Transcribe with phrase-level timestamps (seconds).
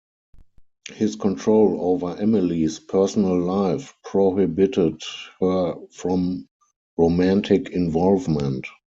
[0.93, 4.99] His control over Emily's personal life prohibited
[5.39, 6.49] her from
[6.97, 8.65] romantic involvement.